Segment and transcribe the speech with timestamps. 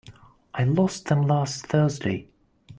[0.55, 2.27] I lost them last Thursday.